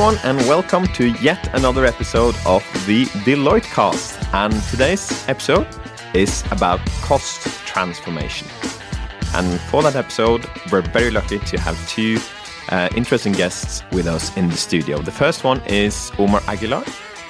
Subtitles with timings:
[0.00, 4.18] everyone, and welcome to yet another episode of the Deloitte Cast.
[4.32, 5.66] And today's episode
[6.14, 8.48] is about cost transformation.
[9.34, 12.18] And for that episode, we're very lucky to have two
[12.70, 15.02] uh, interesting guests with us in the studio.
[15.02, 16.82] The first one is Omar Aguilar,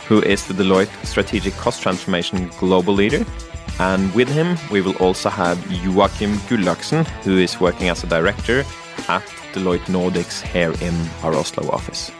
[0.06, 3.24] who is the Deloitte Strategic Cost Transformation Global Leader.
[3.80, 8.60] And with him, we will also have Joachim Gullaksen, who is working as a director
[9.08, 12.12] at Deloitte Nordics here in our Oslo office.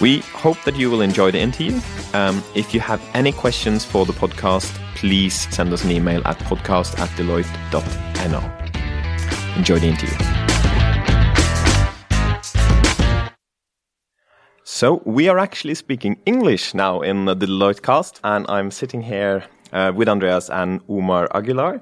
[0.00, 1.80] We hope that you will enjoy the interview.
[2.14, 6.36] Um, if you have any questions for the podcast, please send us an email at
[6.40, 8.40] podcast at deloitte.no.
[9.56, 10.18] Enjoy the interview.
[14.64, 19.44] So, we are actually speaking English now in the Deloitte cast, and I'm sitting here
[19.72, 21.80] uh, with Andreas and Omar Aguilar.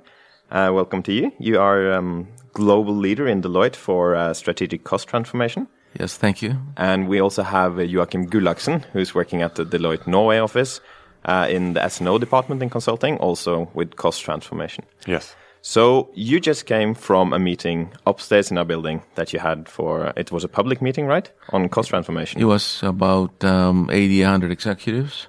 [0.50, 1.32] Uh, welcome to you.
[1.38, 5.66] You are um, global leader in Deloitte for uh, strategic cost transformation.
[5.98, 6.56] Yes, thank you.
[6.76, 10.80] And we also have uh, Joachim Gullaksen, who's working at the Deloitte Norway office
[11.24, 14.84] uh, in the S&O department in consulting, also with cost transformation.
[15.06, 15.34] Yes.
[15.60, 20.12] So you just came from a meeting upstairs in our building that you had for,
[20.16, 21.30] it was a public meeting, right?
[21.50, 22.40] On cost transformation.
[22.40, 25.28] It was about um, 80, 100 executives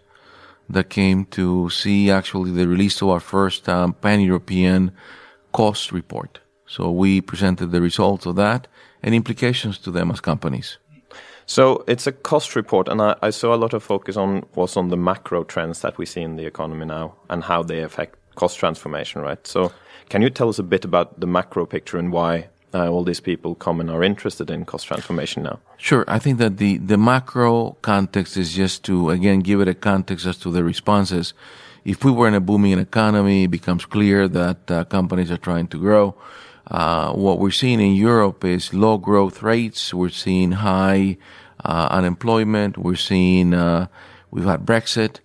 [0.70, 4.92] that came to see actually the release of our first um, pan-European
[5.52, 6.40] cost report.
[6.74, 8.68] So we presented the results of that
[9.04, 10.80] and implications to them as companies.
[11.46, 14.76] So it's a cost report, and I, I, saw a lot of focus on was
[14.76, 18.16] on the macro trends that we see in the economy now and how they affect
[18.34, 19.46] cost transformation, right?
[19.46, 19.72] So
[20.10, 23.20] can you tell us a bit about the macro picture and why uh, all these
[23.20, 25.60] people come and are interested in cost transformation now?
[25.78, 26.06] Sure.
[26.08, 30.26] I think that the, the macro context is just to, again, give it a context
[30.26, 31.36] as to the responses.
[31.86, 35.68] If we were in a booming economy, it becomes clear that uh, companies are trying
[35.68, 36.16] to grow
[36.68, 39.94] uh, what we're seeing in Europe is low growth rates.
[39.94, 41.18] We're seeing high
[41.64, 42.78] uh, unemployment.
[42.78, 43.88] We're seeing uh,
[44.32, 45.20] we've had Brexit,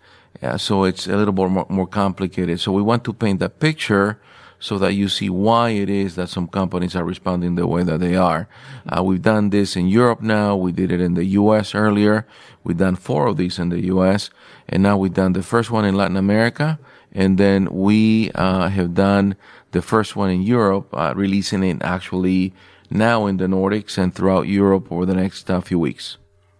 [0.57, 2.61] so it's a little more more complicated.
[2.61, 4.21] So we want to paint that picture
[4.61, 8.01] so that you see why it is that some companies are responding the way that
[8.01, 8.49] they are.
[8.89, 10.57] Uh, we've done this in Europe now.
[10.57, 11.75] We did it in the U.S.
[11.75, 12.27] earlier.
[12.65, 14.31] We've done four of these in the U.S.
[14.69, 16.79] and now we've done the first one in Latin America,
[17.13, 19.37] and then we uh, have done
[19.73, 22.53] the first one in Europe, uh, releasing it actually
[22.91, 26.17] now in the Nordics and throughout Europe over the next uh, few weeks.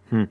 [0.09, 0.25] Hmm.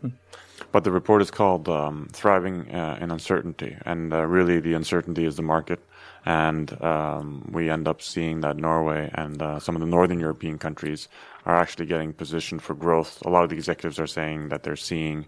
[0.71, 5.25] But the report is called um, Thriving uh, in Uncertainty, and uh, really the uncertainty
[5.25, 5.81] is the market.
[6.27, 10.59] And um, we end up seeing that Norway and uh, some of the northern European
[10.59, 11.09] countries
[11.47, 13.23] are actually getting positioned for growth.
[13.25, 15.25] A lot of the executives are saying that they're seeing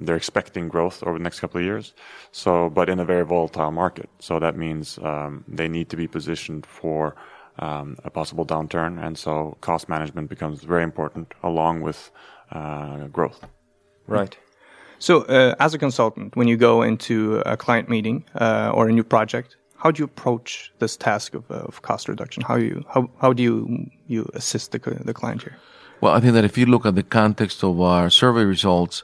[0.00, 1.94] they're expecting growth over the next couple of years.
[2.32, 4.08] So, but in a very volatile market.
[4.18, 7.16] So that means um, they need to be positioned for
[7.58, 12.10] um, a possible downturn, and so cost management becomes very important along with
[12.52, 13.40] uh, growth.
[14.06, 14.36] Right.
[14.98, 18.92] So, uh, as a consultant, when you go into a client meeting uh, or a
[18.92, 22.42] new project, how do you approach this task of, of cost reduction?
[22.42, 25.56] How you how how do you you assist the the client here?
[26.00, 29.02] Well, I think that if you look at the context of our survey results,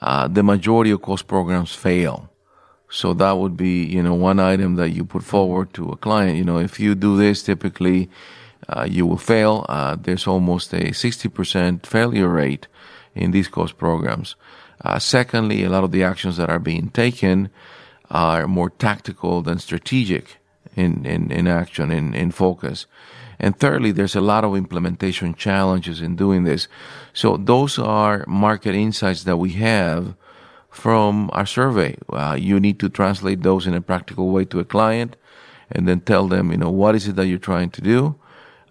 [0.00, 2.30] uh, the majority of cost programs fail.
[2.88, 6.36] So that would be, you know, one item that you put forward to a client.
[6.36, 8.10] You know, if you do this, typically
[8.68, 9.64] uh, you will fail.
[9.68, 12.66] Uh, there's almost a 60% failure rate
[13.14, 14.36] in these cost programs.
[14.84, 17.50] Uh, secondly, a lot of the actions that are being taken
[18.10, 20.38] are more tactical than strategic
[20.74, 22.86] in, in, in action, in, in focus.
[23.40, 26.68] And thirdly, there's a lot of implementation challenges in doing this.
[27.14, 30.14] So those are market insights that we have
[30.68, 31.96] from our survey.
[32.10, 35.16] Uh, you need to translate those in a practical way to a client
[35.72, 38.14] and then tell them, you know, what is it that you're trying to do?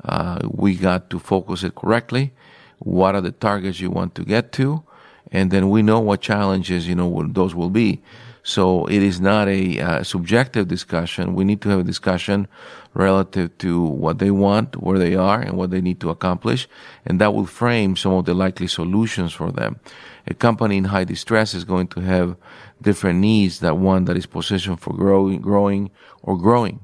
[0.05, 2.31] Uh, we got to focus it correctly.
[2.77, 4.83] What are the targets you want to get to?
[5.31, 8.01] And then we know what challenges, you know, those will be.
[8.43, 11.35] So it is not a uh, subjective discussion.
[11.35, 12.47] We need to have a discussion
[12.93, 16.67] relative to what they want, where they are, and what they need to accomplish.
[17.05, 19.79] And that will frame some of the likely solutions for them.
[20.27, 22.35] A company in high distress is going to have
[22.81, 25.91] different needs than one that is positioned for growing, growing
[26.21, 26.79] or growing.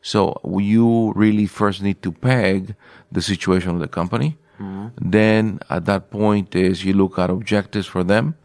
[0.00, 2.74] So you really first need to peg
[3.10, 4.36] the situation of the company.
[4.60, 5.10] Mm-hmm.
[5.10, 8.36] Then at that point is you look at objectives for them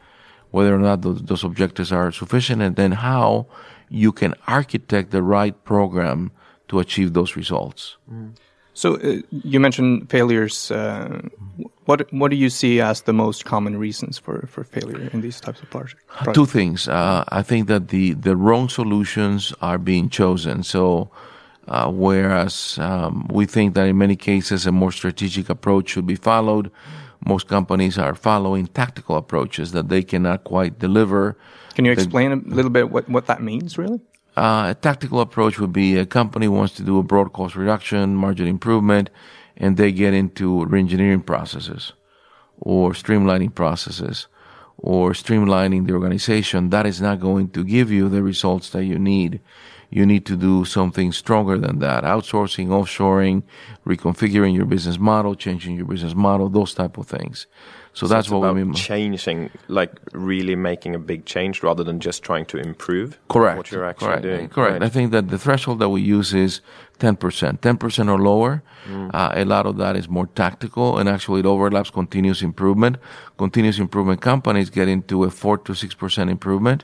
[0.51, 3.47] whether or not those, those objectives are sufficient, and then how
[3.89, 6.31] you can architect the right program
[6.67, 7.97] to achieve those results.
[8.11, 8.35] Mm.
[8.73, 10.71] So uh, you mentioned failures.
[10.71, 11.21] Uh,
[11.83, 15.41] what what do you see as the most common reasons for, for failure in these
[15.41, 16.03] types of projects?
[16.33, 16.87] Two things.
[16.87, 20.63] Uh, I think that the the wrong solutions are being chosen.
[20.63, 21.09] So.
[21.67, 26.15] Uh, whereas um, we think that in many cases a more strategic approach should be
[26.15, 26.71] followed,
[27.25, 31.37] most companies are following tactical approaches that they cannot quite deliver.
[31.75, 33.99] Can you explain a little bit what, what that means, really?
[34.37, 38.15] Uh, a tactical approach would be a company wants to do a broad cost reduction,
[38.15, 39.09] margin improvement,
[39.57, 41.93] and they get into reengineering processes
[42.57, 44.27] or streamlining processes
[44.79, 46.69] or streamlining the organization.
[46.69, 49.39] That is not going to give you the results that you need
[49.89, 52.03] you need to do something stronger than that.
[52.03, 53.43] Outsourcing, offshoring,
[53.85, 57.47] reconfiguring your business model, changing your business model, those type of things.
[57.93, 58.73] So, so that's what we mean.
[58.73, 63.19] Changing, like really making a big change rather than just trying to improve.
[63.29, 63.57] Correct.
[63.57, 64.23] What you're actually Correct.
[64.23, 64.49] doing.
[64.49, 64.73] Correct.
[64.73, 64.83] Right.
[64.83, 66.61] I think that the threshold that we use is
[66.99, 67.59] 10%.
[67.59, 68.63] 10% or lower.
[68.87, 69.11] Mm.
[69.13, 72.97] Uh, a lot of that is more tactical and actually it overlaps continuous improvement.
[73.37, 76.83] Continuous improvement companies get into a 4 to 6% improvement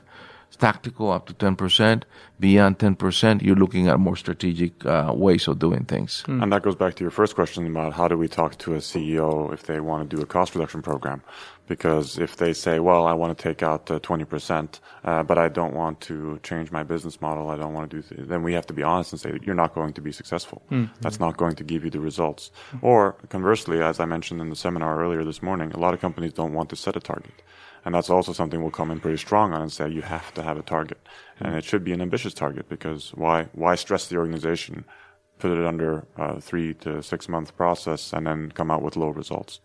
[0.56, 2.02] tactical up to 10%.
[2.38, 6.22] Beyond 10%, you're looking at more strategic uh, ways of doing things.
[6.26, 6.42] Mm.
[6.42, 8.78] And that goes back to your first question about how do we talk to a
[8.78, 11.22] CEO if they want to do a cost reduction program?
[11.66, 15.48] Because if they say, well, I want to take out uh, 20%, uh, but I
[15.48, 18.52] don't want to change my business model, I don't want to do, th-, then we
[18.52, 20.62] have to be honest and say, you're not going to be successful.
[20.70, 20.90] Mm.
[21.00, 22.52] That's not going to give you the results.
[22.82, 26.34] Or conversely, as I mentioned in the seminar earlier this morning, a lot of companies
[26.34, 27.42] don't want to set a target.
[27.86, 30.42] And that's also something we'll come in pretty strong on and say you have to
[30.42, 30.98] have a target.
[31.38, 34.84] And it should be an ambitious target because why, why stress the organization,
[35.38, 39.10] put it under a three to six month process and then come out with low
[39.10, 39.60] results?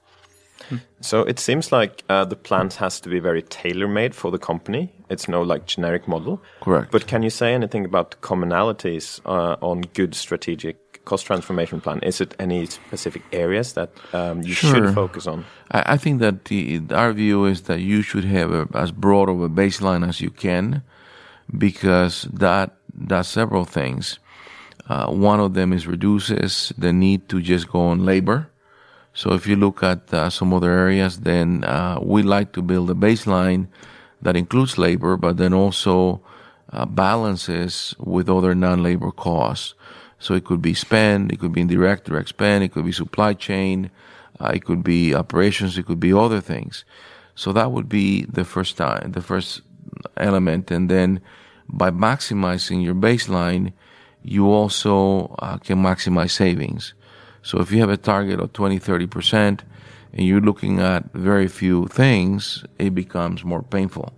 [0.99, 4.37] So it seems like uh, the plan has to be very tailor made for the
[4.37, 4.93] company.
[5.09, 6.43] It's no like generic model.
[6.61, 6.91] Correct.
[6.91, 11.99] But can you say anything about commonalities uh, on good strategic cost transformation plan?
[12.03, 14.71] Is it any specific areas that um, you sure.
[14.71, 15.43] should focus on?
[15.77, 19.27] I, I think that the, our view is that you should have a, as broad
[19.29, 20.81] of a baseline as you can,
[21.51, 24.19] because that does several things.
[24.87, 28.47] Uh, one of them is reduces the need to just go on labor.
[29.13, 32.89] So if you look at uh, some other areas, then uh, we like to build
[32.89, 33.67] a baseline
[34.21, 36.21] that includes labor, but then also
[36.71, 39.75] uh, balances with other non-labor costs.
[40.21, 43.33] So it could be spend, it could be indirect, direct spend, it could be supply
[43.33, 43.89] chain,
[44.39, 46.85] uh, it could be operations, it could be other things.
[47.33, 49.61] So that would be the first time, the first
[50.17, 50.69] element.
[50.69, 51.21] And then
[51.67, 53.73] by maximizing your baseline,
[54.21, 56.93] you also uh, can maximize savings.
[57.41, 59.61] So if you have a target of 20, 30%,
[60.13, 64.13] and you're looking at very few things, it becomes more painful.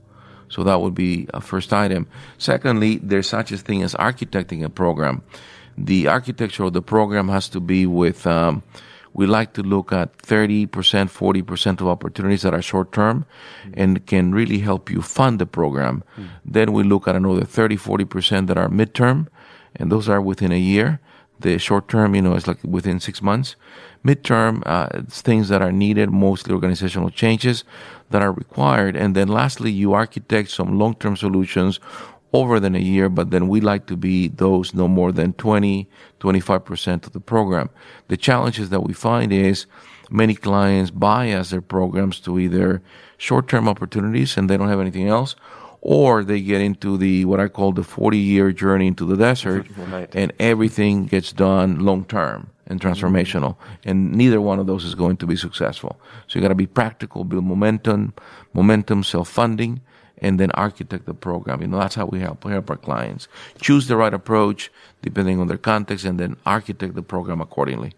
[0.50, 2.08] So that would be a first item.
[2.38, 5.24] Secondly, there's such a thing as architecting a program
[5.78, 8.64] the architecture of the program has to be with, um,
[9.14, 13.26] we like to look at 30%, 40% of opportunities that are short term
[13.74, 16.04] and can really help you fund the program.
[16.14, 16.28] Mm-hmm.
[16.46, 19.28] Then we look at another 30, 40% that are midterm
[19.76, 21.00] and those are within a year.
[21.40, 23.56] The short term, you know, is like within six months.
[24.06, 27.64] Midterm, uh, things that are needed, mostly organizational changes
[28.12, 28.96] that are required.
[28.96, 31.80] And then lastly, you architect some long-term solutions
[32.34, 35.88] over than a year, but then we like to be those no more than 20,
[36.20, 37.70] 25% of the program.
[38.08, 39.68] The challenges that we find is
[40.10, 42.82] many clients buy as their programs to either
[43.18, 45.36] short-term opportunities and they don't have anything else,
[45.82, 49.68] or they get into the, what I call the 40 year journey into the desert
[50.14, 53.58] and everything gets done long-term and transformational.
[53.58, 53.90] Mm-hmm.
[53.90, 56.00] And neither one of those is going to be successful.
[56.28, 58.14] So you gotta be practical, build momentum,
[58.54, 59.82] momentum, self-funding,
[60.24, 61.62] and then architect the program.
[61.62, 63.28] You know, that's how we help help our clients
[63.62, 67.92] choose the right approach depending on their context, and then architect the program accordingly.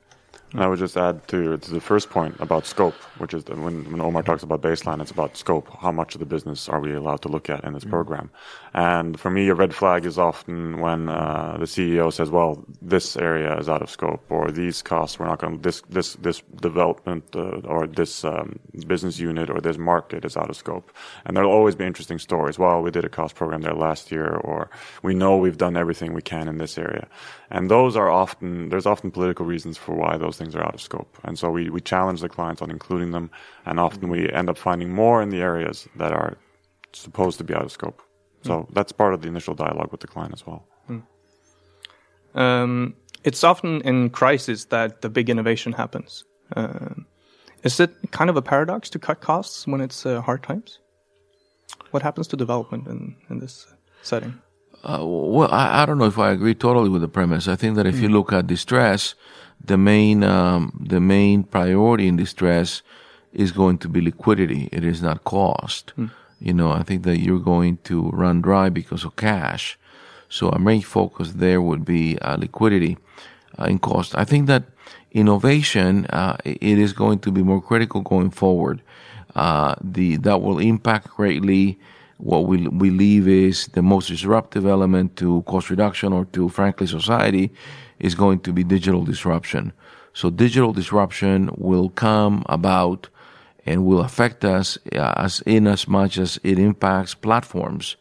[0.52, 3.92] And I would just add to, to the first point about scope, which is when,
[3.92, 5.68] when Omar talks about baseline, it's about scope.
[5.82, 7.92] How much of the business are we allowed to look at in this mm-hmm.
[7.92, 8.30] program?
[8.74, 13.16] And for me, a red flag is often when uh, the CEO says, "Well, this
[13.18, 15.62] area is out of scope, or these costs we're not going.
[15.62, 20.50] This this this development uh, or this um, business unit or this market is out
[20.50, 20.92] of scope."
[21.26, 22.60] And there'll always be interesting stories.
[22.60, 24.70] Well, we did a cost program there last year, or
[25.02, 27.08] we know we've done everything we can in this area.
[27.50, 30.82] And those are often there's often political reasons for why those things are out of
[30.82, 31.18] scope.
[31.24, 33.32] And so we we challenge the clients on including them,
[33.66, 36.38] and often we end up finding more in the areas that are
[36.94, 38.02] supposed to be out of scope.
[38.44, 38.74] So mm.
[38.74, 40.68] that's part of the initial dialogue with the client as well.
[40.90, 41.04] Mm.
[42.36, 46.26] Um, it's often in crisis that the big innovation happens.
[46.56, 46.94] Uh,
[47.64, 50.80] is it kind of a paradox to cut costs when it's uh, hard times?
[51.92, 53.66] What happens to development in, in this
[54.04, 54.40] setting?
[54.88, 57.48] Uh, well, I, I, don't know if I agree totally with the premise.
[57.48, 58.02] I think that if mm.
[58.02, 59.16] you look at distress,
[59.64, 62.84] the main um, the main priority in distress
[63.34, 64.70] is going to be liquidity.
[64.72, 65.94] It is not cost.
[65.98, 69.78] Mm you know, I think that you're going to run dry because of cash.
[70.30, 72.98] So a main focus there would be uh, liquidity.
[73.58, 74.16] uh, in cost.
[74.18, 74.64] I think that
[75.12, 78.82] innovation uh, it is going to be more critical going forward.
[79.34, 81.80] Uh, the that will impact greatly
[82.18, 87.52] what we believe is the most disruptive element to cost reduction or to frankly society
[88.00, 89.74] is going to be digital disruption.
[90.14, 93.10] So digital disruption will come about
[93.66, 97.98] and will affect us uh, as in as much as it impacts platforms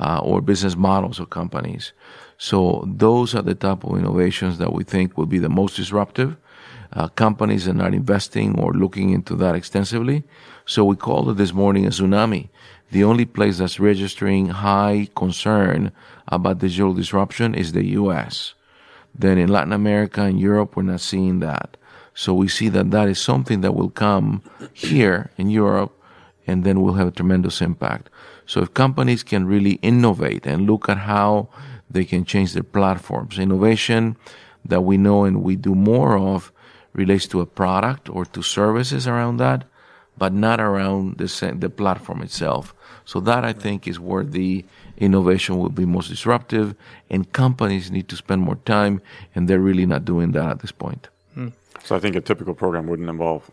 [0.00, 1.92] uh, or business models of companies.
[2.38, 6.36] So those are the type of innovations that we think will be the most disruptive.
[6.92, 10.24] Uh, companies are not investing or looking into that extensively.
[10.64, 12.48] So we called it this morning a tsunami.
[12.94, 15.90] The only place that's registering high concern
[16.28, 18.54] about digital disruption is the U.S.
[19.12, 21.76] Then in Latin America and Europe, we're not seeing that.
[22.14, 26.00] So we see that that is something that will come here in Europe
[26.46, 28.10] and then will have a tremendous impact.
[28.46, 31.48] So if companies can really innovate and look at how
[31.90, 34.16] they can change their platforms, innovation
[34.64, 36.52] that we know and we do more of
[36.92, 39.64] relates to a product or to services around that,
[40.16, 42.74] but not around the, the platform itself.
[43.04, 44.64] So that I think is where the
[44.96, 46.74] innovation will be most disruptive
[47.10, 49.00] and companies need to spend more time
[49.34, 51.08] and they're really not doing that at this point.
[51.34, 51.48] Hmm.
[51.82, 53.50] So I think a typical program wouldn't involve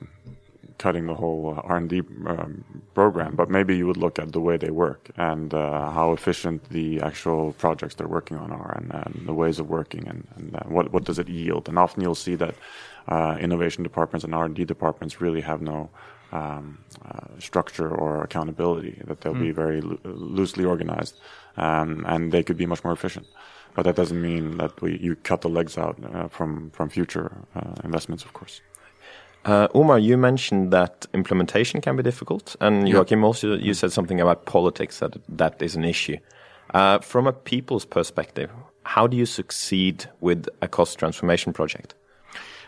[0.77, 2.63] cutting the whole uh, R&D um,
[2.96, 6.58] program, but maybe you would look at the way they work and uh, how efficient
[6.70, 10.56] the actual projects they're working on are and, and the ways of working and, and
[10.56, 11.70] uh, what, what does it yield.
[11.70, 12.56] And often you'll see that
[13.08, 15.89] uh, innovation departments and R&D departments really have no
[16.32, 19.42] um, uh, structure or accountability, that they'll mm.
[19.42, 21.20] be very lo- loosely organized
[21.58, 23.28] um, and they could be much more efficient.
[23.74, 27.32] But that doesn't mean that we, you cut the legs out uh, from, from future
[27.84, 28.62] investments, of course.
[29.44, 34.22] Uh, Omar, you mentioned that implementation can be difficult, and Joachim also you said something
[34.22, 36.18] about politics that that is an issue.
[36.76, 38.52] Uh, from a people's perspective,
[38.84, 41.96] how do you succeed with a cost transformation project?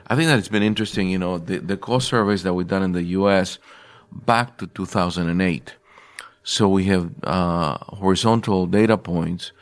[0.08, 1.10] I think that it's been interesting.
[1.10, 3.58] You know, the, the cost surveys that we've done in the U.S.
[4.12, 5.76] back to 2008.
[6.44, 9.54] So we have uh, horizontal data points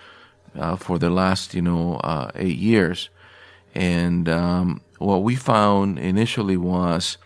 [0.57, 3.09] uh, for the last, you know, uh, eight years,
[3.75, 7.17] and um, what we found initially was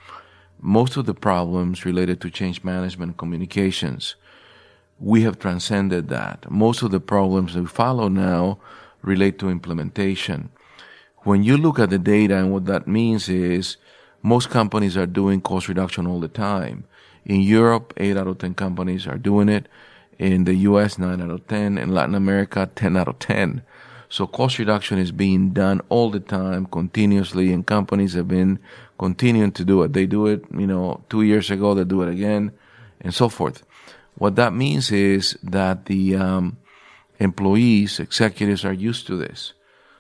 [0.59, 4.15] most of the problems related to change management communications.
[4.99, 6.49] We have transcended that.
[6.49, 8.59] Most of the problems that we follow now
[9.01, 10.49] relate to implementation.
[11.25, 13.77] When you look at the data and what that means is
[14.21, 16.85] most companies are doing cost reduction all the time.
[17.25, 19.67] In Europe, 8 out of 10 companies are doing it.
[20.19, 21.79] In the US, 9 out of 10.
[21.79, 23.63] In Latin America, 10 out of 10.
[24.07, 28.59] So cost reduction is being done all the time, continuously, and companies have been
[28.99, 29.93] continuing to do it.
[29.93, 32.51] They do it, you know, two years ago, they do it again,
[33.01, 33.63] and so forth.
[34.13, 36.57] What that means is that the um,
[37.17, 39.53] employees, executives are used to this.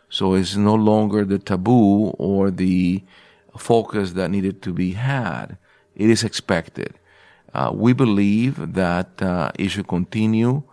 [0.09, 3.03] So it's no longer the taboo or the
[3.57, 5.57] focus that needed to be had.
[5.95, 6.95] It is expected.
[7.53, 10.63] Uh, we believe that uh, it should continue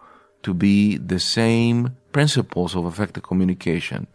[0.42, 4.08] to be the same principles of effective communication.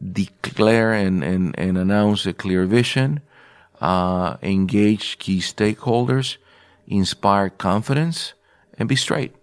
[0.00, 3.20] Declare and, and, and announce a clear vision,
[3.80, 6.36] uh, engage key stakeholders,
[6.86, 8.34] inspire confidence,
[8.78, 9.34] and be straight.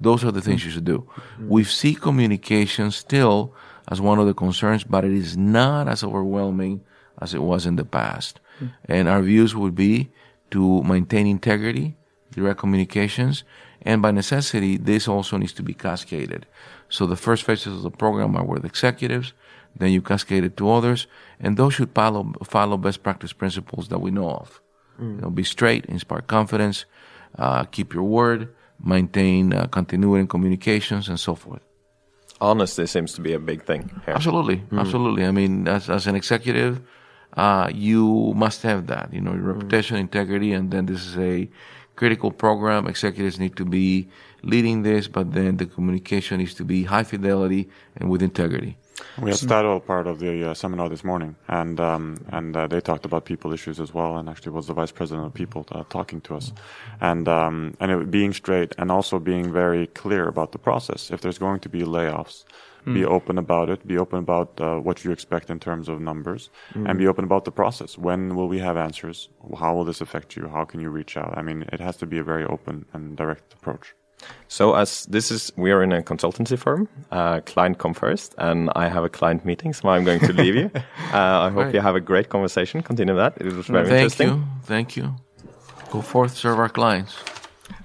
[0.00, 1.08] Those are the things you should do.
[1.38, 3.54] We see communication still
[3.88, 6.82] as one of the concerns, but it is not as overwhelming
[7.20, 8.40] as it was in the past.
[8.84, 10.10] And our views would be
[10.50, 11.96] to maintain integrity,
[12.30, 13.44] direct communications,
[13.82, 16.46] and by necessity, this also needs to be cascaded.
[16.88, 19.32] So the first phases of the program are with executives,
[19.74, 21.06] then you cascade it to others,
[21.40, 24.60] and those should follow follow best practice principles that we know of.
[25.00, 25.16] Mm.
[25.16, 26.84] You know, be straight, inspire confidence,
[27.38, 31.62] uh, keep your word, maintain uh, continuity in communications, and so forth.
[32.42, 33.82] Honesty seems to be a big thing.
[34.04, 34.14] Here.
[34.14, 34.80] Absolutely, mm.
[34.80, 35.24] absolutely.
[35.24, 36.80] I mean, as as an executive,
[37.36, 39.14] uh, you must have that.
[39.14, 40.00] You know, your reputation, mm.
[40.00, 41.48] integrity, and then this is a
[41.94, 42.88] critical program.
[42.88, 44.08] Executives need to be
[44.42, 48.76] leading this, but then the communication needs to be high fidelity and with integrity.
[49.20, 52.80] We had Statoil part of the uh, seminar this morning, and um, and uh, they
[52.80, 54.16] talked about people issues as well.
[54.16, 56.52] And actually, was the vice president of people uh, talking to us,
[57.00, 61.10] and um, and it, being straight and also being very clear about the process.
[61.10, 62.44] If there's going to be layoffs,
[62.86, 62.94] mm.
[62.94, 63.86] be open about it.
[63.86, 66.88] Be open about uh, what you expect in terms of numbers, mm.
[66.88, 67.98] and be open about the process.
[67.98, 69.28] When will we have answers?
[69.58, 70.48] How will this affect you?
[70.48, 71.36] How can you reach out?
[71.36, 73.94] I mean, it has to be a very open and direct approach.
[74.48, 76.88] So as this is, we are in a consultancy firm.
[77.10, 80.54] Uh, client come first, and I have a client meeting, so I'm going to leave
[80.54, 80.70] you.
[81.12, 81.74] Uh, I hope right.
[81.74, 82.82] you have a great conversation.
[82.82, 83.34] Continue that.
[83.36, 84.28] It was very Thank interesting.
[84.62, 85.12] Thank you.
[85.44, 85.48] Thank
[85.84, 85.90] you.
[85.90, 87.14] Go forth, serve our clients.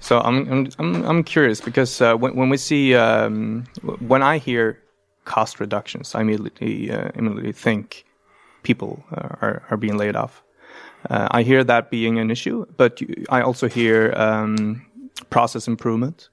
[0.00, 3.64] So I'm I'm I'm, I'm curious because uh, when when we see um,
[4.00, 4.78] when I hear
[5.24, 8.04] cost reductions, I immediately uh, immediately think
[8.62, 10.42] people uh, are are being laid off.
[11.10, 14.84] Uh, I hear that being an issue, but you, I also hear um,
[15.30, 16.28] process improvement.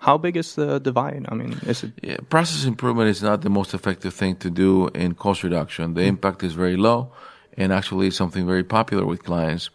[0.00, 1.26] How big is the divide?
[1.28, 1.92] I mean, is it?
[2.02, 5.94] Yeah, process improvement is not the most effective thing to do in cost reduction.
[5.94, 7.12] The impact is very low,
[7.56, 9.70] and actually, it's something very popular with clients.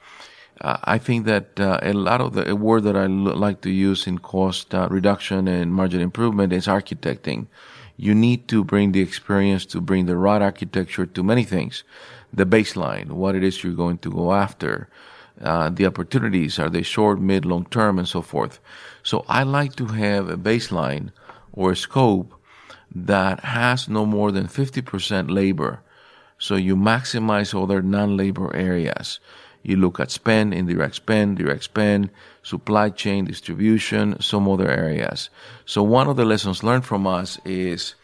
[0.62, 4.08] Uh, I think that uh, a lot of the word that I like to use
[4.08, 7.48] in cost uh, reduction and margin improvement is architecting.
[7.98, 11.84] You need to bring the experience to bring the right architecture to many things.
[12.34, 14.90] The baseline, what it is you're going to go after,
[15.42, 18.60] uh, the opportunities, are they short, mid, long term, and so forth.
[19.04, 21.12] So I like to have a baseline
[21.52, 22.34] or a scope
[22.94, 25.82] that has no more than 50% labor.
[26.38, 29.20] So you maximize other non-labor areas.
[29.64, 32.12] You look at spend, indirect spend, direct spend,
[32.44, 35.30] supply chain, distribution, some other areas.
[35.66, 37.96] So one of the lessons learned from us is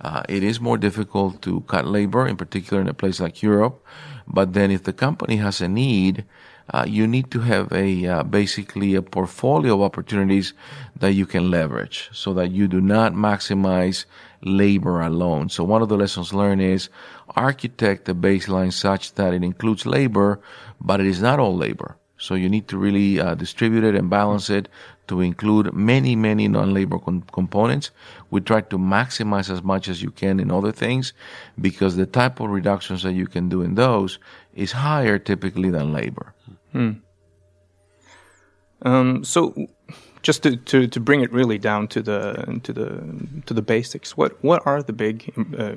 [0.00, 3.84] uh, it is more difficult to cut labor, in particular in a place like Europe.
[4.26, 6.24] But then if the company has a need,
[6.70, 10.54] uh, you need to have a uh, basically a portfolio of opportunities
[10.96, 14.06] that you can leverage so that you do not maximize
[14.42, 15.48] labor alone.
[15.48, 16.88] So one of the lessons learned is
[17.36, 20.40] architect the baseline such that it includes labor,
[20.80, 21.96] but it is not all labor.
[22.16, 24.68] So you need to really uh, distribute it and balance it
[25.08, 27.90] to include many, many non-labor com- components.
[28.30, 31.12] We try to maximize as much as you can in other things
[31.60, 34.18] because the type of reductions that you can do in those
[34.54, 36.32] is higher typically than labor.
[38.82, 39.54] Um, so,
[40.22, 44.16] just to, to, to bring it really down to the to the to the basics,
[44.16, 45.76] what what are the big uh,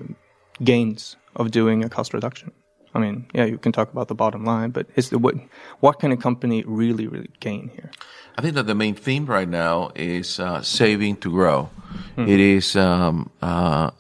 [0.63, 2.51] gains of doing a cost reduction?
[2.93, 5.35] I mean, yeah, you can talk about the bottom line, but is the what
[5.79, 7.91] what can a company really really gain here?
[8.37, 11.69] I think that the main theme right now is uh, saving to grow.
[12.17, 13.91] It is um, uh,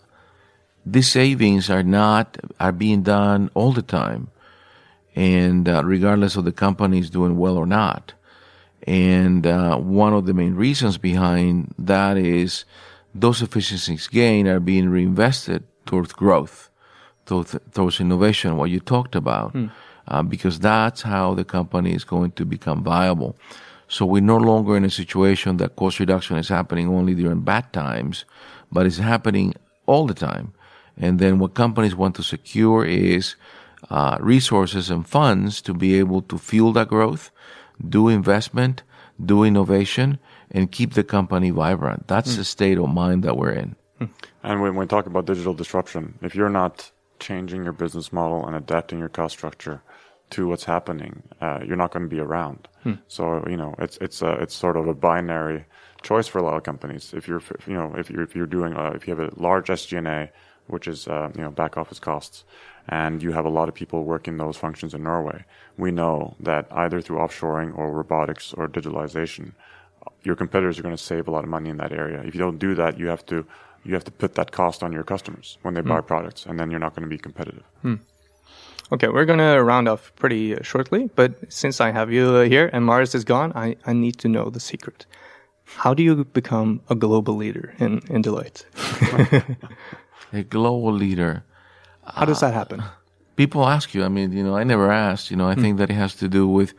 [0.85, 4.29] these savings are not are being done all the time,
[5.17, 8.13] and uh, regardless of the company is doing well or not.
[8.85, 12.65] And uh, one of the main reasons behind that is
[13.15, 16.69] those efficiencies gained are being reinvested towards growth,
[17.25, 19.55] towards, towards innovation, what you talked about,
[20.07, 23.35] uh, because that's how the company is going to become viable.
[23.87, 27.73] So we're no longer in a situation that cost reduction is happening only during bad
[27.73, 28.23] times,
[28.71, 29.55] but it's happening
[29.87, 30.53] all the time.
[30.95, 33.35] And then what companies want to secure is
[33.89, 37.31] uh, resources and funds to be able to fuel that growth,
[37.87, 38.83] do investment,
[39.23, 40.19] do innovation,
[40.51, 42.07] and keep the company vibrant.
[42.07, 43.75] That's the state of mind that we're in.
[44.43, 48.55] And when we talk about digital disruption, if you're not changing your business model and
[48.55, 49.81] adapting your cost structure
[50.29, 52.67] to what's happening, uh, you're not going to be around.
[53.07, 55.65] So you know, it's it's a, it's sort of a binary
[56.03, 57.13] choice for a lot of companies.
[57.13, 59.67] If you're you know if you're if you're doing uh, if you have a large
[59.67, 60.31] SG&A,
[60.67, 62.45] which is uh, you know back office costs,
[62.87, 65.45] and you have a lot of people working those functions in Norway,
[65.77, 69.53] we know that either through offshoring or robotics or digitalization,
[70.23, 72.21] your competitors are going to save a lot of money in that area.
[72.21, 73.45] If you don't do that, you have to
[73.83, 76.69] you have to put that cost on your customers when they buy products, and then
[76.71, 77.63] you're not going to be competitive.
[78.91, 82.69] Okay, we're gonna round off pretty uh, shortly, but since I have you uh, here
[82.73, 85.05] Andreas is gone, I, I need to know the secret.
[85.65, 88.63] How do you become a global leader in, in Deloitte?
[90.33, 91.43] A global leader.
[92.13, 92.83] How does that happen?
[93.37, 94.03] people ask you.
[94.03, 95.31] I mean, you know, I never asked.
[95.31, 96.73] You know, I think that it has to do with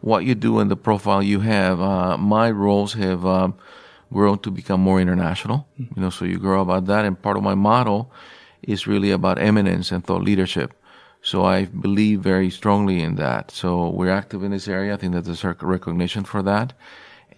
[0.00, 1.80] what you do and the profile you have.
[1.80, 3.54] Uh, my roles have um,
[4.10, 5.66] grown to become more international.
[5.76, 8.10] You know, so you grow about that, and part of my model
[8.62, 10.72] is really about eminence and thought leadership.
[11.20, 13.50] So I believe very strongly in that.
[13.50, 14.94] So we're active in this area.
[14.94, 16.72] I think that there's rec- recognition for that.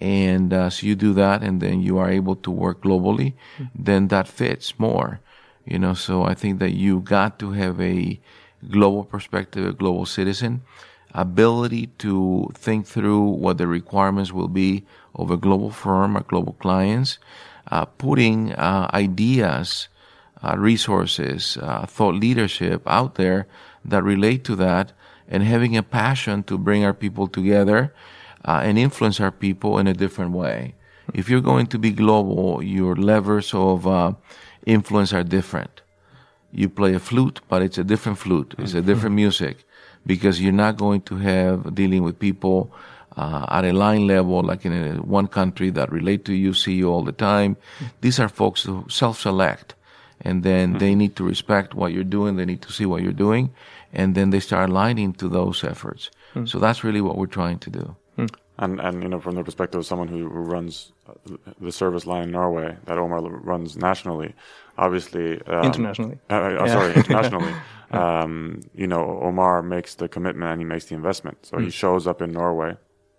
[0.00, 3.34] And uh, so you do that, and then you are able to work globally.
[3.74, 5.20] Then that fits more.
[5.66, 8.20] You know, so I think that you got to have a
[8.70, 10.62] global perspective, a global citizen,
[11.12, 16.52] ability to think through what the requirements will be of a global firm or global
[16.54, 17.18] clients,
[17.70, 19.88] uh, putting uh, ideas,
[20.42, 23.48] uh, resources, uh, thought leadership out there
[23.84, 24.92] that relate to that,
[25.28, 27.92] and having a passion to bring our people together
[28.44, 30.74] uh, and influence our people in a different way.
[31.14, 34.12] If you're going to be global, your levers of uh,
[34.66, 35.82] influence are different
[36.56, 38.54] you play a flute, but it's a different flute.
[38.58, 39.26] It's a different mm-hmm.
[39.26, 39.64] music
[40.06, 42.72] because you're not going to have dealing with people
[43.16, 46.74] uh, at a line level, like in a, one country that relate to you, see
[46.74, 47.56] you all the time.
[47.56, 47.84] Mm-hmm.
[48.00, 49.74] These are folks who self-select,
[50.22, 50.98] and then they mm-hmm.
[50.98, 52.36] need to respect what you're doing.
[52.36, 53.52] They need to see what you're doing,
[53.92, 56.10] and then they start aligning to those efforts.
[56.44, 57.96] So that's really what we're trying to do.
[58.58, 62.06] And and you know, from the perspective of someone who, who runs uh, the service
[62.06, 64.34] line in Norway that Omar runs nationally,
[64.78, 66.18] obviously um, internationally.
[66.30, 66.66] Uh, uh, yeah.
[66.66, 67.54] Sorry, internationally.
[67.90, 71.44] um, you know, Omar makes the commitment and he makes the investment.
[71.44, 71.64] So mm.
[71.64, 72.76] he shows up in Norway,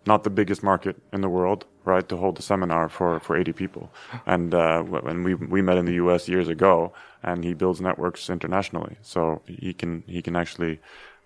[0.07, 3.53] not the biggest market in the world, right, to hold a seminar for, for 80
[3.53, 3.91] people.
[4.25, 6.27] And uh, when we we met in the U.S.
[6.27, 10.79] years ago, and he builds networks internationally, so he can he can actually,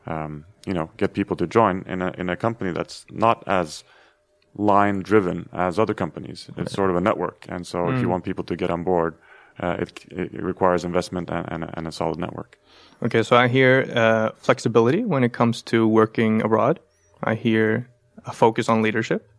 [0.06, 3.84] um, you know, get people to join in a in a company that's not as
[4.56, 6.50] line driven as other companies.
[6.58, 7.96] It's sort of a network, and so mm.
[7.96, 8.12] if you mm.
[8.12, 9.16] want people to get on board,
[9.60, 12.58] uh, it, it requires investment and, and, and, a solid network.
[13.04, 16.80] Okay, so I hear uh, flexibility when it comes to working abroad.
[17.24, 17.90] I hear
[18.26, 19.30] a focus on leadership.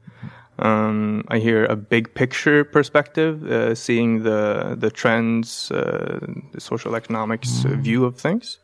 [0.59, 6.21] Um, I hear a big picture perspective, uh, seeing the the trends, uh,
[6.53, 8.59] the social economics uh, view of things.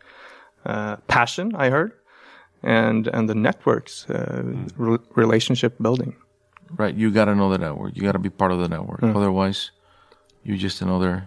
[0.66, 1.92] Uh, passion, I heard,
[2.62, 4.06] and and the networks,
[4.76, 6.14] re relationship building.
[6.76, 7.96] Right, you got to know the network.
[7.96, 9.00] You got to be part of the network.
[9.00, 9.16] Mm.
[9.16, 9.70] Otherwise,
[10.42, 11.26] you're just another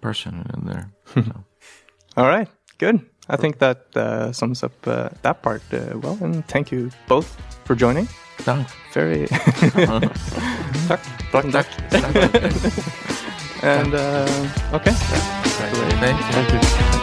[0.00, 0.92] person in there.
[1.14, 1.44] So.
[2.16, 3.00] All right, good.
[3.28, 6.18] I think that uh, sums up uh, that part uh, well.
[6.20, 8.08] And thank you both for joining.
[8.46, 8.66] No.
[8.92, 9.26] Very.
[9.26, 11.00] tack.
[11.30, 12.04] Tack, tack.
[13.62, 14.92] and uh, okay.
[14.92, 16.26] Thank you.
[16.32, 17.01] Thank you.